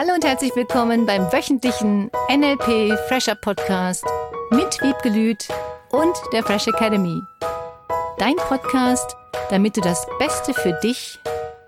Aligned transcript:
Hallo 0.00 0.14
und 0.14 0.24
herzlich 0.24 0.54
willkommen 0.54 1.06
beim 1.06 1.22
wöchentlichen 1.32 2.08
NLP 2.30 2.96
Fresher 3.08 3.34
Podcast 3.34 4.04
mit 4.52 4.80
Wiebke 4.80 5.36
und 5.90 6.16
der 6.32 6.44
Fresh 6.44 6.68
Academy. 6.68 7.20
Dein 8.16 8.36
Podcast, 8.36 9.16
damit 9.50 9.76
du 9.76 9.80
das 9.80 10.06
Beste 10.20 10.54
für 10.54 10.72
dich 10.84 11.18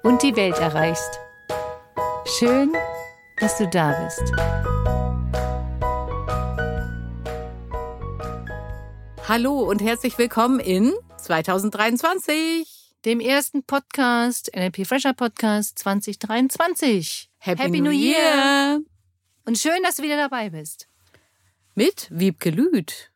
und 0.04 0.22
die 0.22 0.36
Welt 0.36 0.60
erreichst. 0.60 1.18
Schön, 2.38 2.72
dass 3.40 3.58
du 3.58 3.66
da 3.66 4.00
bist. 4.04 4.32
Hallo 9.28 9.58
und 9.58 9.82
herzlich 9.82 10.16
willkommen 10.18 10.60
in 10.60 10.92
2023. 11.16 12.79
Dem 13.06 13.18
ersten 13.18 13.62
Podcast, 13.62 14.50
NLP 14.54 14.86
Fresher 14.86 15.14
Podcast 15.14 15.78
2023. 15.78 17.30
Happy, 17.38 17.62
Happy 17.62 17.80
New 17.80 17.90
Year! 17.90 18.78
Und 19.46 19.56
schön, 19.56 19.82
dass 19.82 19.94
du 19.94 20.02
wieder 20.02 20.18
dabei 20.18 20.50
bist. 20.50 20.86
Mit 21.74 22.08
Wiebke 22.10 22.50
Lüth. 22.50 23.10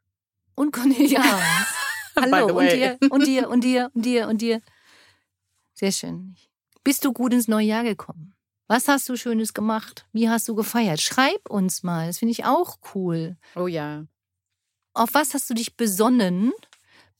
Und 0.54 0.72
Cornelia 0.72 1.22
Hallo, 2.16 2.58
und 2.58 2.72
dir, 2.72 2.98
und 3.10 3.26
dir, 3.26 3.50
und 3.50 3.62
dir, 3.62 3.90
und 3.92 4.02
dir, 4.06 4.28
und 4.28 4.40
dir. 4.40 4.62
Sehr 5.74 5.92
schön. 5.92 6.34
Bist 6.82 7.04
du 7.04 7.12
gut 7.12 7.34
ins 7.34 7.46
neue 7.46 7.66
Jahr 7.66 7.84
gekommen? 7.84 8.32
Was 8.68 8.88
hast 8.88 9.06
du 9.10 9.16
Schönes 9.18 9.52
gemacht? 9.52 10.06
Wie 10.12 10.30
hast 10.30 10.48
du 10.48 10.54
gefeiert? 10.54 11.02
Schreib 11.02 11.50
uns 11.50 11.82
mal. 11.82 12.06
Das 12.06 12.20
finde 12.20 12.32
ich 12.32 12.46
auch 12.46 12.78
cool. 12.94 13.36
Oh 13.54 13.66
ja. 13.66 14.06
Auf 14.94 15.12
was 15.12 15.34
hast 15.34 15.50
du 15.50 15.52
dich 15.52 15.76
besonnen? 15.76 16.54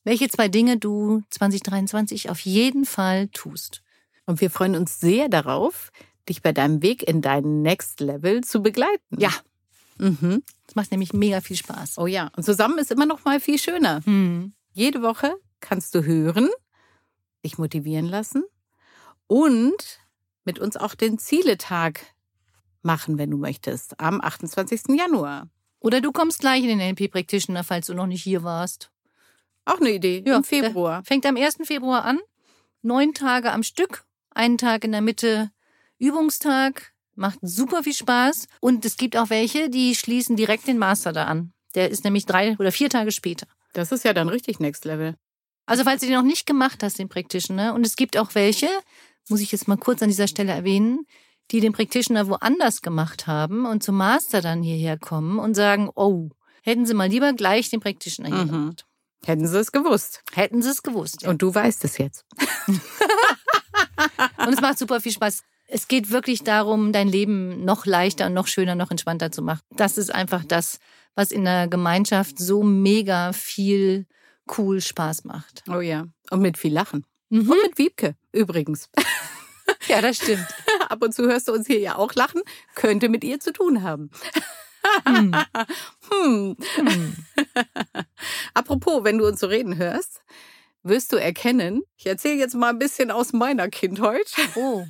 Welche 0.05 0.29
zwei 0.29 0.49
Dinge 0.49 0.79
du 0.79 1.23
2023 1.31 2.31
auf 2.31 2.41
jeden 2.41 2.85
Fall 2.85 3.29
tust? 3.29 3.83
Und 4.27 4.41
wir 4.41 4.51
freuen 4.51 4.77
uns 4.77 5.01
sehr 5.01 5.29
darauf, 5.29 5.91
dich 6.29 6.43
bei 6.43 6.53
deinem 6.53 6.83
Weg 6.83 7.03
in 7.03 7.23
dein 7.23 7.63
Next 7.63 8.01
Level 8.01 8.43
zu 8.43 8.63
begleiten. 8.63 9.19
Ja. 9.19 9.31
Mhm. 9.99 10.43
Das 10.67 10.75
macht 10.75 10.91
nämlich 10.91 11.13
mega 11.13 11.41
viel 11.41 11.57
Spaß. 11.57 11.99
Oh 11.99 12.07
ja. 12.07 12.31
Und 12.37 12.43
zusammen 12.43 12.79
ist 12.79 12.91
immer 12.91 13.07
noch 13.07 13.25
mal 13.25 13.41
viel 13.41 13.59
schöner. 13.59 14.05
Hm. 14.05 14.53
Jede 14.73 15.03
Woche 15.03 15.35
kannst 15.61 15.95
du 15.95 16.05
hören, 16.05 16.51
dich 17.45 17.59
motivieren 17.59 18.07
lassen 18.07 18.45
und 19.27 20.01
mit 20.45 20.59
uns 20.59 20.77
auch 20.77 20.95
den 20.95 21.19
Zieletag 21.19 22.01
machen, 22.83 23.17
wenn 23.19 23.31
du 23.31 23.39
möchtest, 23.39 23.99
am 24.01 24.21
28. 24.21 24.97
Januar. 24.99 25.49
Oder 25.81 26.01
du 26.01 26.13
kommst 26.13 26.41
gleich 26.41 26.63
in 26.63 26.69
den 26.69 26.79
NLP 26.79 27.11
Practitioner, 27.11 27.65
falls 27.65 27.87
du 27.87 27.95
noch 27.95 28.07
nicht 28.07 28.23
hier 28.23 28.43
warst. 28.43 28.91
Auch 29.65 29.81
eine 29.81 29.93
Idee. 29.93 30.23
Ja, 30.27 30.37
Im 30.37 30.45
Februar. 30.45 31.03
Fängt 31.05 31.25
am 31.27 31.37
1. 31.37 31.59
Februar 31.65 32.05
an. 32.05 32.21
Neun 32.83 33.15
Tage 33.15 33.51
am 33.53 33.63
Stück. 33.63 34.05
Einen 34.31 34.59
Tag 34.59 34.85
in 34.85 34.93
der 34.93 35.01
Mitte 35.01 35.51
Übungstag. 35.99 36.93
Macht 37.15 37.39
super 37.43 37.83
viel 37.83 37.95
Spaß. 37.95 38.49
Und 38.61 38.85
es 38.85 38.97
gibt 38.97 39.17
auch 39.17 39.31
welche, 39.31 39.71
die 39.71 39.95
schließen 39.95 40.37
direkt 40.37 40.67
den 40.67 40.79
Master 40.79 41.13
da 41.13 41.25
an. 41.25 41.53
Der 41.75 41.91
ist 41.91 42.05
nämlich 42.05 42.27
drei 42.27 42.57
oder 42.59 42.73
vier 42.73 42.91
Tage 42.91 43.13
später. 43.13 43.47
Das 43.73 43.91
ist 43.93 44.05
ja 44.05 44.13
dann 44.13 44.29
richtig 44.29 44.61
Next 44.61 44.85
Level. 44.85 45.15
Also 45.67 45.85
falls 45.85 46.01
du 46.01 46.07
den 46.07 46.17
noch 46.17 46.23
nicht 46.23 46.47
gemacht 46.47 46.83
hast, 46.83 46.99
den 46.99 47.09
Practitioner, 47.09 47.75
und 47.75 47.87
es 47.87 47.97
gibt 47.97 48.19
auch 48.19 48.35
welche, 48.35 48.69
muss 49.29 49.41
ich 49.41 49.51
jetzt 49.51 49.67
mal 49.67 49.77
kurz 49.79 50.03
an 50.03 50.09
dieser 50.09 50.29
Stelle 50.29 50.53
erwähnen, 50.53 51.07
die 51.51 51.61
den 51.61 51.73
Practitioner 51.73 52.29
woanders 52.29 52.83
gemacht 52.83 53.27
haben 53.27 53.65
und 53.67 53.83
zum 53.83 53.97
Master 53.97 54.41
dann 54.43 54.63
hierher 54.63 54.99
kommen 54.99 55.39
und 55.39 55.55
sagen, 55.55 55.91
oh, 55.95 56.29
hätten 56.63 56.85
sie 56.87 56.95
mal 56.95 57.09
lieber 57.09 57.33
gleich 57.33 57.71
den 57.71 57.81
Practitioner 57.81 58.29
hier 58.29 58.45
Mhm. 58.45 58.51
gemacht. 58.51 58.87
Hätten 59.27 59.47
sie 59.47 59.59
es 59.59 59.73
gewusst. 59.73 60.23
Hätten 60.33 60.63
sie 60.63 60.71
es 60.71 60.83
gewusst. 60.83 61.23
Ja. 61.23 61.31
Und 61.31 61.43
du 61.43 61.55
weißt 61.55 61.85
es 61.85 61.99
jetzt. 61.99 62.25
Und 64.39 64.53
es 64.53 64.61
macht 64.61 64.79
super 64.79 65.01
viel 65.01 65.13
Spaß. 65.13 65.43
Es 65.67 65.89
geht 65.89 66.11
wirklich 66.11 66.45
darum, 66.45 66.93
dein 66.93 67.09
Leben 67.09 67.65
noch 67.65 67.87
leichter 67.87 68.27
und 68.27 68.35
noch 68.35 68.47
schöner, 68.47 68.75
noch 68.75 68.91
entspannter 68.91 69.33
zu 69.33 69.41
machen. 69.41 69.63
Das 69.71 69.97
ist 69.97 70.15
einfach 70.15 70.45
das, 70.45 70.79
was 71.15 71.33
in 71.33 71.45
der 71.45 71.69
Gemeinschaft 71.69 72.39
so 72.39 72.63
mega 72.63 73.33
viel 73.33 74.07
cool 74.59 74.83
Spaß 74.83 75.25
macht. 75.25 75.65
Oh 75.69 75.81
ja. 75.81 76.05
Und 76.31 76.43
mit 76.43 76.59
viel 76.59 76.73
Lachen. 76.73 77.07
Mhm. 77.31 77.51
Und 77.51 77.63
mit 77.63 77.79
Wiebke 77.79 78.15
übrigens. 78.33 78.91
Ja, 79.87 80.01
das 80.01 80.17
stimmt. 80.17 80.47
Ab 80.89 81.03
und 81.03 81.15
zu 81.15 81.25
hörst 81.25 81.49
du 81.49 81.53
uns 81.53 81.67
hier 81.67 81.79
ja 81.79 81.97
auch 81.97 82.15
lachen. 82.15 82.41
Könnte 82.75 83.09
mit 83.09 83.25
ihr 83.25 83.41
zu 83.41 83.53
tun 83.53 83.83
haben. 83.83 84.11
Hm. 85.07 85.35
Hm. 86.11 86.57
Hm. 86.77 87.17
Apropos, 88.55 89.05
wenn 89.05 89.19
du 89.19 89.27
uns 89.27 89.41
so 89.41 89.47
reden 89.47 89.77
hörst, 89.77 90.23
wirst 90.83 91.13
du 91.13 91.17
erkennen, 91.17 91.83
ich 91.97 92.07
erzähle 92.07 92.37
jetzt 92.37 92.55
mal 92.55 92.69
ein 92.71 92.79
bisschen 92.79 93.11
aus 93.11 93.33
meiner 93.33 93.69
Kindheit. 93.69 94.31
Oh, 94.55 94.85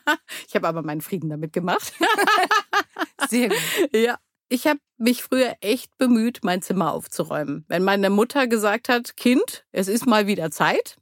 Ich 0.48 0.54
habe 0.54 0.68
aber 0.68 0.82
meinen 0.82 1.00
Frieden 1.00 1.28
damit 1.28 1.52
gemacht. 1.52 1.92
sehr 3.28 3.48
gut. 3.48 3.58
Ja. 3.92 4.18
Ich 4.52 4.66
habe 4.66 4.80
mich 4.96 5.22
früher 5.22 5.54
echt 5.60 5.96
bemüht, 5.96 6.40
mein 6.42 6.60
Zimmer 6.60 6.92
aufzuräumen. 6.92 7.64
Wenn 7.68 7.84
meine 7.84 8.10
Mutter 8.10 8.48
gesagt 8.48 8.88
hat, 8.88 9.16
Kind, 9.16 9.64
es 9.70 9.86
ist 9.86 10.06
mal 10.06 10.26
wieder 10.26 10.50
Zeit, 10.50 10.96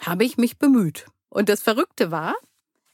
habe 0.00 0.24
ich 0.24 0.36
mich 0.36 0.58
bemüht. 0.58 1.06
Und 1.30 1.48
das 1.48 1.62
Verrückte 1.62 2.10
war, 2.10 2.34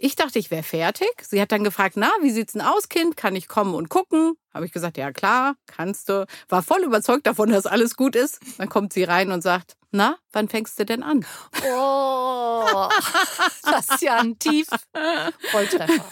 ich 0.03 0.16
dachte, 0.16 0.38
ich 0.38 0.50
wäre 0.50 0.62
fertig. 0.62 1.11
Sie 1.28 1.41
hat 1.41 1.53
dann 1.53 1.62
gefragt, 1.62 1.97
na, 1.99 2.11
wie 2.22 2.31
sieht's 2.31 2.55
denn 2.55 2.62
aus, 2.62 2.88
Kind? 2.88 3.19
Kann 3.19 3.37
ich 3.37 3.49
kommen 3.49 3.75
und 3.75 3.91
gucken? 3.91 4.34
Habe 4.55 4.65
ich 4.65 4.72
gesagt, 4.72 4.97
ja 4.97 5.12
klar, 5.12 5.56
kannst 5.66 6.09
du. 6.09 6.27
War 6.49 6.62
voll 6.62 6.83
überzeugt 6.84 7.27
davon, 7.27 7.50
dass 7.50 7.66
alles 7.66 7.97
gut 7.97 8.16
ist. 8.16 8.41
Dann 8.56 8.71
kommt 8.71 8.94
sie 8.94 9.05
rein 9.05 9.31
und 9.31 9.43
sagt, 9.43 9.77
na, 9.91 10.16
wann 10.33 10.49
fängst 10.49 10.78
du 10.78 10.87
denn 10.87 11.03
an? 11.03 11.27
Oh, 11.71 12.89
das 13.62 13.91
ist 13.91 14.00
ja 14.00 14.16
ein 14.16 14.39
Tief 14.39 14.69
Volltreffer. 15.50 16.05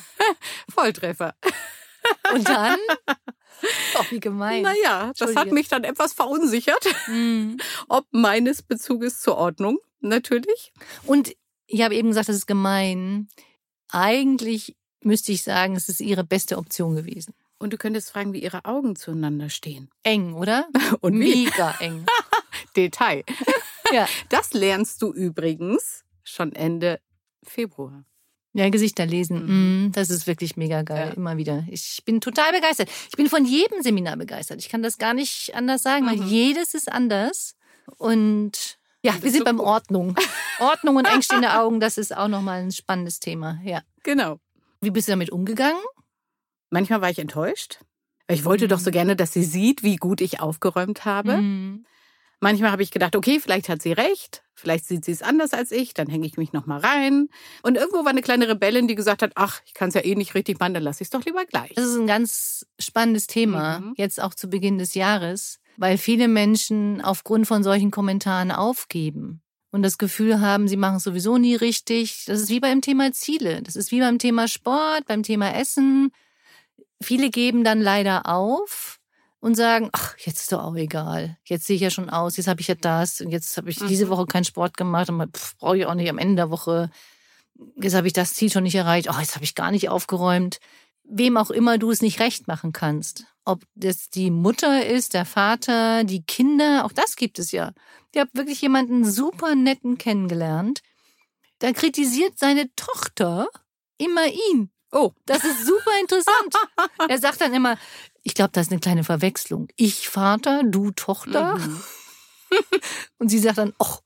Volltreffer. 0.72 1.34
Und 2.34 2.46
dann? 2.48 2.78
Oh, 3.98 4.04
wie 4.10 4.20
gemein. 4.20 4.62
Naja, 4.62 5.12
das 5.18 5.34
hat 5.34 5.50
mich 5.50 5.68
dann 5.68 5.84
etwas 5.84 6.12
verunsichert, 6.12 6.84
Hm. 7.06 7.56
ob 7.88 8.06
meines 8.10 8.62
Bezuges 8.62 9.20
zur 9.20 9.36
Ordnung, 9.38 9.78
natürlich. 10.00 10.72
Und 11.06 11.34
ich 11.66 11.82
habe 11.82 11.94
eben 11.94 12.08
gesagt, 12.08 12.28
das 12.28 12.36
ist 12.36 12.46
gemein. 12.46 13.28
Eigentlich 13.90 14.76
müsste 15.02 15.32
ich 15.32 15.42
sagen, 15.42 15.76
es 15.76 15.88
ist 15.88 16.00
ihre 16.00 16.24
beste 16.24 16.58
Option 16.58 16.96
gewesen. 16.96 17.34
Und 17.58 17.72
du 17.72 17.76
könntest 17.78 18.10
fragen, 18.10 18.32
wie 18.32 18.42
ihre 18.42 18.64
Augen 18.64 18.94
zueinander 18.96 19.48
stehen. 19.50 19.90
Eng, 20.04 20.34
oder? 20.34 20.68
Und 21.00 21.18
wie? 21.18 21.44
Mega 21.46 21.72
eng. 21.80 22.06
Detail. 22.76 23.24
Ja. 23.90 24.06
Das 24.28 24.52
lernst 24.52 25.00
du 25.00 25.14
übrigens 25.14 26.04
schon 26.22 26.52
Ende 26.54 27.00
Februar. 27.42 28.04
Ja, 28.52 28.68
Gesichter 28.68 29.06
lesen. 29.06 29.46
Mhm. 29.46 29.86
Mm, 29.86 29.92
Das 29.92 30.10
ist 30.10 30.26
wirklich 30.26 30.58
mega 30.58 30.82
geil. 30.82 31.08
Ja. 31.08 31.14
Immer 31.14 31.38
wieder. 31.38 31.64
Ich 31.70 32.02
bin 32.04 32.20
total 32.20 32.52
begeistert. 32.52 32.90
Ich 33.08 33.16
bin 33.16 33.30
von 33.30 33.46
jedem 33.46 33.80
Seminar 33.82 34.18
begeistert. 34.18 34.60
Ich 34.60 34.68
kann 34.68 34.82
das 34.82 34.98
gar 34.98 35.14
nicht 35.14 35.54
anders 35.54 35.82
sagen, 35.84 36.04
weil 36.04 36.16
Mhm. 36.18 36.26
jedes 36.26 36.74
ist 36.74 36.92
anders. 36.92 37.54
Und 37.96 38.77
ja, 39.02 39.14
wir 39.22 39.30
sind 39.30 39.38
so 39.40 39.44
beim. 39.44 39.60
Ordnung. 39.60 40.14
Ordnung 40.60 40.96
und 40.96 41.04
engstehende 41.06 41.58
Augen, 41.58 41.80
das 41.80 41.98
ist 41.98 42.16
auch 42.16 42.28
nochmal 42.28 42.60
ein 42.62 42.72
spannendes 42.72 43.20
Thema. 43.20 43.60
Ja. 43.64 43.82
Genau. 44.02 44.38
Wie 44.80 44.90
bist 44.90 45.08
du 45.08 45.12
damit 45.12 45.30
umgegangen? 45.30 45.80
Manchmal 46.70 47.00
war 47.00 47.10
ich 47.10 47.18
enttäuscht. 47.18 47.78
Ich 48.28 48.44
wollte 48.44 48.64
Mhm. 48.64 48.68
doch 48.70 48.78
so 48.80 48.90
gerne, 48.90 49.16
dass 49.16 49.32
sie 49.32 49.44
sieht, 49.44 49.82
wie 49.82 49.96
gut 49.96 50.20
ich 50.20 50.40
aufgeräumt 50.40 51.04
habe. 51.04 51.38
Mm. 51.38 51.86
Manchmal 52.40 52.70
habe 52.70 52.82
ich 52.82 52.90
gedacht, 52.90 53.16
okay, 53.16 53.40
vielleicht 53.40 53.68
hat 53.68 53.82
sie 53.82 53.92
recht, 53.92 54.42
vielleicht 54.54 54.84
sieht 54.86 55.04
sie 55.04 55.10
es 55.12 55.22
anders 55.22 55.52
als 55.52 55.72
ich, 55.72 55.94
dann 55.94 56.06
hänge 56.08 56.26
ich 56.26 56.36
mich 56.36 56.52
noch 56.52 56.66
mal 56.66 56.78
rein. 56.78 57.28
Und 57.62 57.76
irgendwo 57.76 58.04
war 58.04 58.10
eine 58.10 58.20
kleine 58.22 58.48
Rebellin, 58.48 58.86
die 58.86 58.94
gesagt 58.94 59.22
hat, 59.22 59.32
ach, 59.34 59.60
ich 59.66 59.74
kann 59.74 59.88
es 59.88 59.94
ja 59.94 60.04
eh 60.04 60.14
nicht 60.14 60.34
richtig 60.34 60.60
machen, 60.60 60.74
dann 60.74 60.82
lasse 60.84 61.02
ich 61.02 61.06
es 61.06 61.10
doch 61.10 61.24
lieber 61.24 61.44
gleich. 61.46 61.72
Das 61.74 61.86
ist 61.86 61.96
ein 61.96 62.06
ganz 62.06 62.64
spannendes 62.78 63.26
Thema, 63.26 63.80
Mhm. 63.80 63.94
jetzt 63.96 64.22
auch 64.22 64.34
zu 64.34 64.48
Beginn 64.48 64.78
des 64.78 64.94
Jahres, 64.94 65.58
weil 65.78 65.96
viele 65.96 66.28
Menschen 66.28 67.00
aufgrund 67.00 67.46
von 67.46 67.62
solchen 67.62 67.90
Kommentaren 67.92 68.50
aufgeben 68.50 69.40
und 69.70 69.82
das 69.82 69.96
Gefühl 69.96 70.40
haben, 70.40 70.66
sie 70.68 70.76
machen 70.76 70.96
es 70.96 71.04
sowieso 71.04 71.38
nie 71.38 71.54
richtig. 71.54 72.24
Das 72.26 72.40
ist 72.40 72.50
wie 72.50 72.60
beim 72.60 72.82
Thema 72.82 73.12
Ziele, 73.12 73.62
das 73.62 73.76
ist 73.76 73.92
wie 73.92 74.00
beim 74.00 74.18
Thema 74.18 74.48
Sport, 74.48 75.06
beim 75.06 75.22
Thema 75.22 75.54
Essen. 75.54 76.10
Viele 77.00 77.30
geben 77.30 77.62
dann 77.64 77.80
leider 77.80 78.26
auf 78.26 78.98
und 79.40 79.54
sagen, 79.54 79.88
ach, 79.92 80.16
jetzt 80.18 80.40
ist 80.40 80.52
doch 80.52 80.64
auch 80.64 80.74
egal. 80.74 81.38
Jetzt 81.44 81.66
sehe 81.66 81.76
ich 81.76 81.82
ja 81.82 81.90
schon 81.90 82.10
aus, 82.10 82.36
jetzt 82.36 82.48
habe 82.48 82.60
ich 82.60 82.66
ja 82.68 82.74
das 82.74 83.20
und 83.20 83.30
jetzt 83.30 83.56
habe 83.56 83.70
ich 83.70 83.76
diese 83.78 84.06
Mhm. 84.06 84.10
Woche 84.10 84.26
keinen 84.26 84.44
Sport 84.44 84.76
gemacht 84.76 85.08
und 85.10 85.30
brauche 85.60 85.78
ich 85.78 85.86
auch 85.86 85.94
nicht 85.94 86.10
am 86.10 86.18
Ende 86.18 86.34
der 86.34 86.50
Woche. 86.50 86.90
Jetzt 87.80 87.94
habe 87.94 88.08
ich 88.08 88.12
das 88.12 88.34
Ziel 88.34 88.50
schon 88.50 88.64
nicht 88.64 88.74
erreicht. 88.74 89.08
Oh, 89.10 89.18
jetzt 89.20 89.36
habe 89.36 89.44
ich 89.44 89.54
gar 89.54 89.70
nicht 89.70 89.88
aufgeräumt 89.88 90.58
wem 91.08 91.36
auch 91.36 91.50
immer 91.50 91.78
du 91.78 91.90
es 91.90 92.02
nicht 92.02 92.20
recht 92.20 92.46
machen 92.46 92.72
kannst. 92.72 93.24
Ob 93.44 93.64
das 93.74 94.10
die 94.10 94.30
Mutter 94.30 94.86
ist, 94.86 95.14
der 95.14 95.24
Vater, 95.24 96.04
die 96.04 96.22
Kinder, 96.22 96.84
auch 96.84 96.92
das 96.92 97.16
gibt 97.16 97.38
es 97.38 97.50
ja. 97.50 97.72
Ich 98.12 98.20
habe 98.20 98.30
wirklich 98.34 98.60
jemanden 98.60 99.10
super 99.10 99.54
netten 99.54 99.98
kennengelernt. 99.98 100.82
Da 101.58 101.72
kritisiert 101.72 102.38
seine 102.38 102.72
Tochter 102.76 103.48
immer 103.96 104.26
ihn. 104.26 104.70
Oh, 104.92 105.12
Das 105.26 105.44
ist 105.44 105.66
super 105.66 105.90
interessant. 106.00 106.54
er 107.08 107.18
sagt 107.18 107.40
dann 107.40 107.52
immer, 107.52 107.76
ich 108.22 108.34
glaube, 108.34 108.50
das 108.52 108.66
ist 108.66 108.72
eine 108.72 108.80
kleine 108.80 109.04
Verwechslung. 109.04 109.68
Ich 109.76 110.08
Vater, 110.08 110.62
du 110.64 110.90
Tochter. 110.92 111.56
Mhm. 111.56 111.82
Und 113.18 113.28
sie 113.28 113.38
sagt 113.38 113.58
dann, 113.58 113.74
ach, 113.78 114.00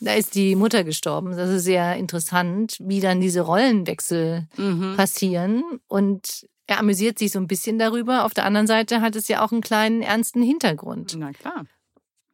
da 0.00 0.14
ist 0.14 0.34
die 0.34 0.54
Mutter 0.54 0.84
gestorben. 0.84 1.36
Das 1.36 1.50
ist 1.50 1.64
sehr 1.64 1.96
interessant, 1.96 2.76
wie 2.80 3.00
dann 3.00 3.20
diese 3.20 3.40
Rollenwechsel 3.40 4.46
Mhm. 4.56 4.96
passieren. 4.96 5.62
Und 5.88 6.46
er 6.66 6.78
amüsiert 6.80 7.18
sich 7.18 7.32
so 7.32 7.38
ein 7.38 7.46
bisschen 7.48 7.78
darüber. 7.78 8.24
Auf 8.24 8.34
der 8.34 8.44
anderen 8.44 8.66
Seite 8.66 9.00
hat 9.00 9.16
es 9.16 9.28
ja 9.28 9.44
auch 9.44 9.52
einen 9.52 9.60
kleinen 9.62 10.02
ernsten 10.02 10.42
Hintergrund. 10.42 11.14
Na 11.18 11.32
klar. 11.32 11.64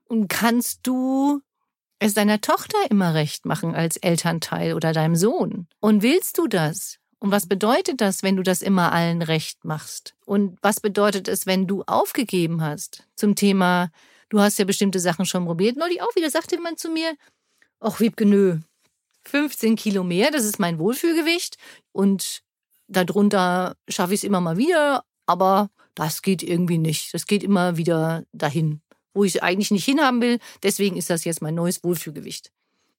Und 0.08 0.28
kannst 0.28 0.81
du 0.87 1.40
es 1.99 2.14
deiner 2.14 2.40
Tochter 2.40 2.76
immer 2.90 3.14
recht 3.14 3.46
machen 3.46 3.75
als 3.75 3.96
Elternteil 3.96 4.75
oder 4.75 4.93
deinem 4.93 5.17
Sohn? 5.17 5.67
Und 5.81 6.02
willst 6.02 6.37
du 6.38 6.46
das? 6.46 6.99
Und 7.20 7.31
was 7.31 7.46
bedeutet 7.46 8.02
das, 8.02 8.22
wenn 8.22 8.37
du 8.37 8.43
das 8.43 8.60
immer 8.60 8.93
allen 8.93 9.22
recht 9.22 9.64
machst? 9.64 10.14
Und 10.26 10.58
was 10.60 10.81
bedeutet 10.81 11.26
es, 11.28 11.46
wenn 11.46 11.67
du 11.67 11.82
aufgegeben 11.87 12.60
hast 12.60 13.06
zum 13.17 13.34
Thema, 13.34 13.90
du 14.28 14.40
hast 14.40 14.58
ja 14.58 14.67
bestimmte 14.67 15.00
Sachen 15.00 15.25
schon 15.25 15.46
probiert? 15.46 15.76
Neulich 15.78 16.02
auch 16.02 16.14
wieder 16.17 16.28
sagte 16.28 16.56
jemand 16.56 16.78
zu 16.78 16.90
mir, 16.90 17.14
ach 17.81 18.00
Wiebke, 18.00 18.26
nö, 18.26 18.59
15 19.26 19.76
Kilo 19.76 20.05
mehr, 20.05 20.31
das 20.31 20.44
ist 20.44 20.59
mein 20.59 20.79
Wohlfühlgewicht. 20.79 21.56
Und 21.93 22.43
darunter 22.88 23.76
schaffe 23.88 24.15
ich 24.15 24.21
es 24.21 24.25
immer 24.25 24.41
mal 24.41 24.56
wieder, 24.56 25.05
aber 25.26 25.71
das 25.94 26.23
geht 26.23 26.43
irgendwie 26.43 26.79
nicht. 26.79 27.15
Das 27.15 27.26
geht 27.26 27.43
immer 27.43 27.76
wieder 27.76 28.25
dahin, 28.32 28.81
wo 29.15 29.25
ich 29.25 29.43
eigentlich 29.43 29.71
nicht 29.71 29.85
hinhaben 29.85 30.21
will. 30.21 30.38
Deswegen 30.62 30.97
ist 30.97 31.11
das 31.11 31.25
jetzt 31.25 31.43
mein 31.43 31.55
neues 31.55 31.82
Wohlfühlgewicht. 31.85 32.50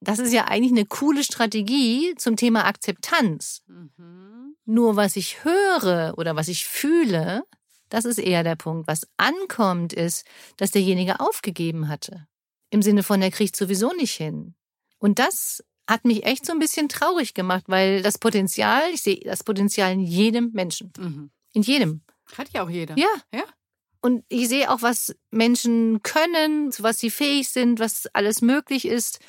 Das 0.01 0.19
ist 0.19 0.33
ja 0.33 0.45
eigentlich 0.45 0.71
eine 0.71 0.85
coole 0.85 1.23
Strategie 1.23 2.13
zum 2.17 2.35
Thema 2.35 2.65
Akzeptanz. 2.65 3.63
Mhm. 3.67 4.55
Nur 4.65 4.95
was 4.95 5.15
ich 5.15 5.43
höre 5.43 6.17
oder 6.17 6.35
was 6.35 6.47
ich 6.47 6.65
fühle, 6.65 7.43
das 7.89 8.05
ist 8.05 8.19
eher 8.19 8.43
der 8.43 8.55
Punkt. 8.55 8.87
Was 8.87 9.07
ankommt, 9.17 9.93
ist, 9.93 10.25
dass 10.57 10.71
derjenige 10.71 11.19
aufgegeben 11.19 11.87
hatte. 11.87 12.27
Im 12.71 12.81
Sinne 12.81 13.03
von, 13.03 13.21
er 13.21 13.31
kriegt 13.31 13.55
sowieso 13.55 13.93
nicht 13.93 14.15
hin. 14.15 14.55
Und 15.05 15.19
das 15.19 15.63
hat 15.87 16.03
mich 16.03 16.25
echt 16.25 16.47
so 16.47 16.51
ein 16.51 16.57
bisschen 16.57 16.89
traurig 16.89 17.35
gemacht, 17.35 17.65
weil 17.67 18.01
das 18.01 18.17
Potenzial, 18.17 18.89
ich 18.91 19.03
sehe 19.03 19.19
das 19.23 19.43
Potenzial 19.43 19.93
in 19.93 19.99
jedem 19.99 20.49
Menschen. 20.53 20.91
Mhm. 20.97 21.29
In 21.53 21.61
jedem. 21.61 22.01
Hat 22.35 22.49
ja 22.53 22.63
auch 22.63 22.71
jeder. 22.71 22.97
Ja. 22.97 23.13
ja. 23.31 23.43
Und 24.01 24.23
ich 24.29 24.49
sehe 24.49 24.71
auch, 24.71 24.81
was 24.81 25.15
Menschen 25.29 26.01
können, 26.01 26.71
zu 26.71 26.81
was 26.81 26.97
sie 26.97 27.11
fähig 27.11 27.49
sind, 27.49 27.79
was 27.79 28.07
alles 28.13 28.41
möglich 28.41 28.87
ist. 28.87 29.19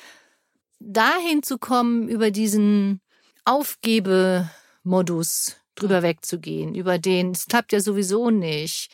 Dahin 0.79 1.43
zu 1.43 1.59
kommen, 1.59 2.09
über 2.09 2.31
diesen 2.31 2.99
Aufgebemodus 3.45 5.57
drüber 5.75 6.01
wegzugehen, 6.01 6.73
über 6.73 6.97
den, 6.97 7.33
es 7.33 7.45
klappt 7.45 7.71
ja 7.71 7.81
sowieso 7.81 8.31
nicht. 8.31 8.89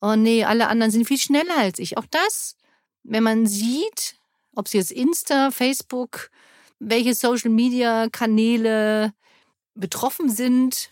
Oh 0.00 0.16
nee, 0.16 0.42
alle 0.42 0.66
anderen 0.66 0.90
sind 0.90 1.06
viel 1.06 1.18
schneller 1.18 1.58
als 1.58 1.78
ich. 1.78 1.96
Auch 1.96 2.06
das, 2.10 2.56
wenn 3.04 3.22
man 3.22 3.46
sieht, 3.46 4.16
ob 4.56 4.66
es 4.66 4.72
jetzt 4.72 4.92
Insta, 4.92 5.50
Facebook, 5.50 6.30
welche 6.78 7.14
Social-Media-Kanäle 7.14 9.12
betroffen 9.74 10.30
sind 10.30 10.90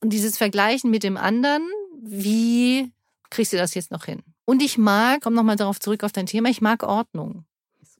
und 0.00 0.10
dieses 0.10 0.36
Vergleichen 0.36 0.90
mit 0.90 1.02
dem 1.02 1.16
anderen, 1.16 1.68
wie 2.00 2.92
kriegst 3.30 3.52
du 3.52 3.56
das 3.56 3.74
jetzt 3.74 3.90
noch 3.90 4.04
hin? 4.04 4.22
Und 4.44 4.62
ich 4.62 4.78
mag, 4.78 5.20
komm 5.22 5.34
nochmal 5.34 5.56
darauf 5.56 5.80
zurück 5.80 6.04
auf 6.04 6.12
dein 6.12 6.26
Thema, 6.26 6.48
ich 6.48 6.60
mag 6.60 6.82
Ordnung. 6.82 7.44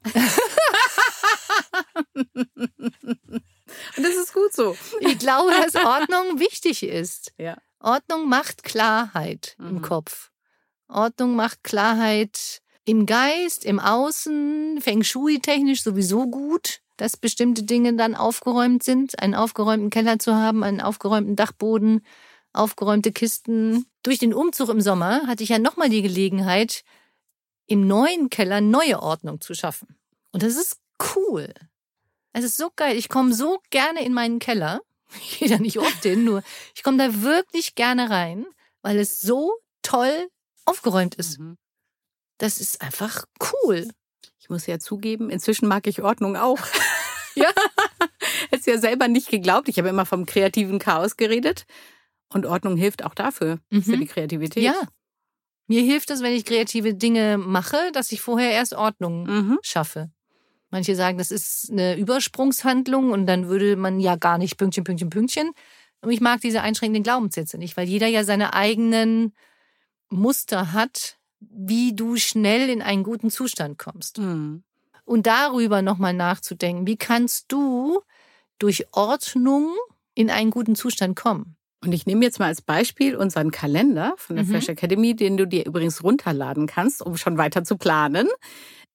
Und 3.96 4.04
das 4.04 4.14
ist 4.16 4.32
gut 4.32 4.52
so. 4.52 4.76
Ich 5.00 5.18
glaube, 5.18 5.50
dass 5.50 5.74
Ordnung 5.84 6.38
wichtig 6.38 6.82
ist. 6.82 7.32
Ja. 7.38 7.56
Ordnung 7.80 8.28
macht 8.28 8.62
Klarheit 8.62 9.56
mhm. 9.58 9.68
im 9.68 9.82
Kopf. 9.82 10.30
Ordnung 10.88 11.34
macht 11.36 11.64
Klarheit 11.64 12.61
im 12.84 13.06
Geist, 13.06 13.64
im 13.64 13.78
Außen, 13.78 14.80
Feng 14.80 15.02
Shui 15.02 15.40
technisch 15.40 15.82
sowieso 15.82 16.26
gut 16.26 16.82
dass 17.02 17.16
bestimmte 17.16 17.64
Dinge 17.64 17.94
dann 17.94 18.14
aufgeräumt 18.14 18.84
sind, 18.84 19.18
einen 19.18 19.34
aufgeräumten 19.34 19.90
Keller 19.90 20.20
zu 20.20 20.36
haben, 20.36 20.62
einen 20.62 20.80
aufgeräumten 20.80 21.34
Dachboden, 21.34 22.06
aufgeräumte 22.52 23.10
Kisten. 23.10 23.86
Durch 24.04 24.20
den 24.20 24.32
Umzug 24.32 24.68
im 24.68 24.80
Sommer 24.80 25.26
hatte 25.26 25.42
ich 25.42 25.48
ja 25.48 25.58
nochmal 25.58 25.88
die 25.88 26.02
Gelegenheit, 26.02 26.84
im 27.66 27.88
neuen 27.88 28.30
Keller 28.30 28.60
neue 28.60 29.02
Ordnung 29.02 29.40
zu 29.40 29.52
schaffen. 29.54 29.96
Und 30.30 30.44
das 30.44 30.56
ist 30.56 30.78
cool. 31.16 31.52
Es 32.32 32.44
ist 32.44 32.56
so 32.56 32.70
geil. 32.74 32.96
Ich 32.96 33.08
komme 33.08 33.34
so 33.34 33.60
gerne 33.70 34.04
in 34.04 34.12
meinen 34.12 34.38
Keller. 34.38 34.80
Ich 35.14 35.40
gehe 35.40 35.48
da 35.48 35.58
nicht 35.58 35.78
oft 35.78 36.02
hin, 36.04 36.24
nur 36.24 36.42
ich 36.74 36.82
komme 36.82 36.96
da 36.96 37.20
wirklich 37.20 37.74
gerne 37.74 38.08
rein, 38.08 38.46
weil 38.80 38.98
es 38.98 39.20
so 39.20 39.52
toll 39.82 40.30
aufgeräumt 40.64 41.16
ist. 41.16 41.38
Mhm. 41.38 41.58
Das 42.42 42.58
ist 42.58 42.82
einfach 42.82 43.24
cool. 43.52 43.88
Ich 44.40 44.50
muss 44.50 44.66
ja 44.66 44.80
zugeben, 44.80 45.30
inzwischen 45.30 45.68
mag 45.68 45.86
ich 45.86 46.02
Ordnung 46.02 46.36
auch. 46.36 46.58
ja. 47.36 47.46
Hättest 48.50 48.66
ja 48.66 48.78
selber 48.78 49.06
nicht 49.06 49.30
geglaubt. 49.30 49.68
Ich 49.68 49.78
habe 49.78 49.88
immer 49.88 50.06
vom 50.06 50.26
kreativen 50.26 50.80
Chaos 50.80 51.16
geredet. 51.16 51.66
Und 52.34 52.44
Ordnung 52.44 52.76
hilft 52.76 53.04
auch 53.04 53.14
dafür, 53.14 53.60
mhm. 53.70 53.84
für 53.84 53.96
die 53.96 54.06
Kreativität. 54.06 54.64
Ja. 54.64 54.74
Mir 55.68 55.82
hilft 55.82 56.10
es, 56.10 56.20
wenn 56.20 56.32
ich 56.32 56.44
kreative 56.44 56.94
Dinge 56.94 57.38
mache, 57.38 57.92
dass 57.92 58.10
ich 58.10 58.20
vorher 58.20 58.50
erst 58.50 58.74
Ordnung 58.74 59.24
mhm. 59.26 59.58
schaffe. 59.62 60.10
Manche 60.68 60.96
sagen, 60.96 61.18
das 61.18 61.30
ist 61.30 61.70
eine 61.70 61.96
Übersprungshandlung 61.96 63.12
und 63.12 63.26
dann 63.26 63.46
würde 63.46 63.76
man 63.76 64.00
ja 64.00 64.16
gar 64.16 64.38
nicht 64.38 64.56
Pünktchen, 64.56 64.82
Pünktchen, 64.82 65.10
Pünktchen. 65.10 65.52
Und 66.00 66.10
ich 66.10 66.20
mag 66.20 66.40
diese 66.40 66.62
einschränkenden 66.62 67.04
Glaubenssätze 67.04 67.56
nicht, 67.56 67.76
weil 67.76 67.86
jeder 67.86 68.08
ja 68.08 68.24
seine 68.24 68.52
eigenen 68.52 69.32
Muster 70.08 70.72
hat, 70.72 71.20
wie 71.50 71.94
du 71.94 72.16
schnell 72.16 72.68
in 72.68 72.82
einen 72.82 73.02
guten 73.02 73.30
Zustand 73.30 73.78
kommst. 73.78 74.18
Mhm. 74.18 74.62
Und 75.04 75.26
darüber 75.26 75.82
nochmal 75.82 76.14
nachzudenken, 76.14 76.86
wie 76.86 76.96
kannst 76.96 77.50
du 77.50 78.00
durch 78.58 78.86
Ordnung 78.92 79.74
in 80.14 80.30
einen 80.30 80.50
guten 80.50 80.76
Zustand 80.76 81.16
kommen? 81.16 81.56
Und 81.84 81.92
ich 81.92 82.06
nehme 82.06 82.24
jetzt 82.24 82.38
mal 82.38 82.46
als 82.46 82.62
Beispiel 82.62 83.16
unseren 83.16 83.50
Kalender 83.50 84.14
von 84.16 84.36
der 84.36 84.44
mhm. 84.44 84.50
Fresh 84.50 84.68
Academy, 84.68 85.16
den 85.16 85.36
du 85.36 85.46
dir 85.46 85.66
übrigens 85.66 86.04
runterladen 86.04 86.66
kannst, 86.66 87.02
um 87.02 87.16
schon 87.16 87.38
weiter 87.38 87.64
zu 87.64 87.76
planen. 87.76 88.28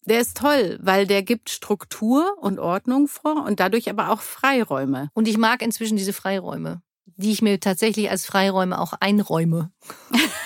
Der 0.05 0.21
ist 0.21 0.37
toll, 0.37 0.79
weil 0.81 1.05
der 1.05 1.21
gibt 1.21 1.49
Struktur 1.49 2.37
und 2.39 2.59
Ordnung 2.59 3.09
vor 3.09 3.43
und 3.45 3.59
dadurch 3.59 3.89
aber 3.89 4.09
auch 4.09 4.21
Freiräume. 4.21 5.09
Und 5.13 5.27
ich 5.27 5.37
mag 5.37 5.61
inzwischen 5.61 5.97
diese 5.97 6.13
Freiräume, 6.13 6.81
die 7.17 7.33
ich 7.33 7.41
mir 7.41 7.59
tatsächlich 7.59 8.09
als 8.09 8.25
Freiräume 8.25 8.79
auch 8.79 8.93
einräume. 8.93 9.71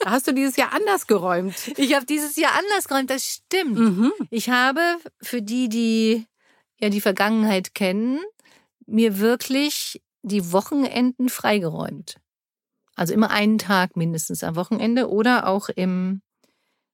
Da 0.00 0.12
hast 0.12 0.26
du 0.26 0.32
dieses 0.32 0.56
Jahr 0.56 0.72
anders 0.72 1.06
geräumt. 1.06 1.72
Ich 1.76 1.94
habe 1.94 2.06
dieses 2.06 2.36
Jahr 2.36 2.52
anders 2.58 2.88
geräumt, 2.88 3.10
das 3.10 3.24
stimmt. 3.24 3.78
Mhm. 3.78 4.12
Ich 4.30 4.48
habe 4.48 4.80
für 5.20 5.42
die, 5.42 5.68
die 5.68 6.26
ja 6.78 6.88
die 6.88 7.02
Vergangenheit 7.02 7.74
kennen, 7.74 8.20
mir 8.86 9.18
wirklich 9.18 10.02
die 10.22 10.52
Wochenenden 10.52 11.28
freigeräumt. 11.28 12.16
Also 12.94 13.12
immer 13.12 13.30
einen 13.30 13.58
Tag 13.58 13.96
mindestens 13.96 14.42
am 14.42 14.56
Wochenende 14.56 15.08
oder 15.08 15.46
auch 15.46 15.68
im 15.68 16.22